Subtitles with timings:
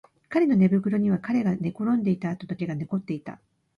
[0.29, 3.39] 彼の寝袋には彼が寝転んでいた跡だけが残っていた